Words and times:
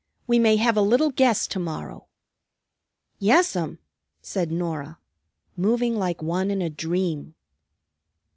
We 0.25 0.39
may 0.39 0.55
have 0.55 0.75
a 0.77 0.81
little 0.81 1.11
guest 1.11 1.51
to 1.51 1.59
morrow." 1.59 2.07
"Yes'm," 3.19 3.77
said 4.19 4.51
Norah, 4.51 4.97
moving 5.55 5.95
like 5.95 6.23
one 6.23 6.49
in 6.49 6.59
a 6.59 6.71
dream. 6.71 7.35